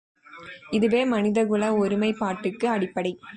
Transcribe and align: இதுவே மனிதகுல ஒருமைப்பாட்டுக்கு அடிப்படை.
இதுவே 0.71 1.05
மனிதகுல 1.05 1.73
ஒருமைப்பாட்டுக்கு 1.75 2.67
அடிப்படை. 2.67 3.13